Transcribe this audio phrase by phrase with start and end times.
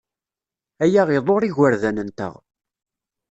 [0.83, 2.33] Aya iḍurr igerdan-nteɣ.